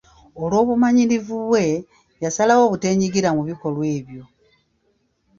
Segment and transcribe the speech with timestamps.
[0.41, 1.65] Olw’obumanyirivu bwe,
[2.23, 4.23] yasalawo obuteenyigira mu bikolwa ebyo.